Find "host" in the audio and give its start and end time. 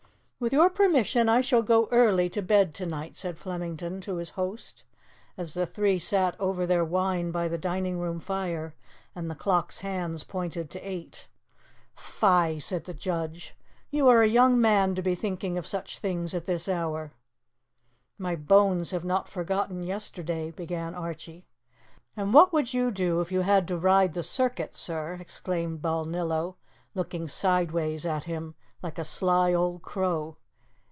4.31-4.83